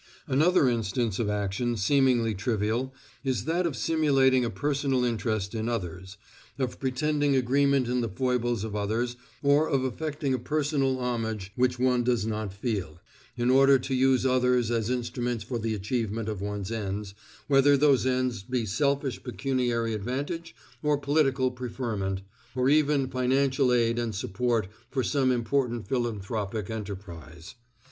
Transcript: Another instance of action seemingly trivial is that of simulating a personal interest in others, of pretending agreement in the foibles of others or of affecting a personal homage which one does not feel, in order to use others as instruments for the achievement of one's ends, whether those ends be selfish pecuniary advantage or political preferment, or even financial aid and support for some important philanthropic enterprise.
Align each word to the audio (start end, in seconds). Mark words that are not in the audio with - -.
Another 0.25 0.67
instance 0.67 1.19
of 1.19 1.29
action 1.29 1.77
seemingly 1.77 2.33
trivial 2.33 2.91
is 3.23 3.45
that 3.45 3.67
of 3.67 3.75
simulating 3.77 4.43
a 4.43 4.49
personal 4.49 5.05
interest 5.05 5.53
in 5.53 5.69
others, 5.69 6.17
of 6.57 6.79
pretending 6.79 7.35
agreement 7.35 7.87
in 7.87 8.01
the 8.01 8.09
foibles 8.09 8.63
of 8.63 8.75
others 8.75 9.15
or 9.43 9.69
of 9.69 9.83
affecting 9.83 10.33
a 10.33 10.39
personal 10.39 10.97
homage 10.99 11.51
which 11.55 11.77
one 11.77 12.03
does 12.03 12.25
not 12.25 12.51
feel, 12.51 12.99
in 13.37 13.51
order 13.51 13.77
to 13.77 13.93
use 13.93 14.25
others 14.25 14.71
as 14.71 14.89
instruments 14.89 15.43
for 15.43 15.59
the 15.59 15.75
achievement 15.75 16.27
of 16.27 16.41
one's 16.41 16.71
ends, 16.71 17.13
whether 17.47 17.77
those 17.77 18.03
ends 18.03 18.41
be 18.41 18.65
selfish 18.65 19.21
pecuniary 19.21 19.93
advantage 19.93 20.55
or 20.81 20.97
political 20.97 21.51
preferment, 21.51 22.23
or 22.55 22.69
even 22.69 23.07
financial 23.07 23.71
aid 23.71 23.99
and 23.99 24.15
support 24.15 24.67
for 24.89 25.03
some 25.03 25.31
important 25.31 25.87
philanthropic 25.87 26.71
enterprise. 26.71 27.53